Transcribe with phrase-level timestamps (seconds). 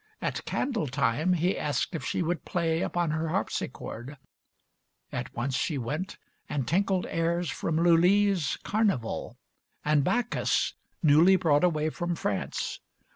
[0.19, 4.17] At candle time, he asked if she would play Upon her harpsichord,
[5.11, 6.17] at once she went
[6.49, 9.37] And tinkled airs from Lully's 'Carnival'
[9.85, 12.79] And 'Bacchus', newly brought away from France.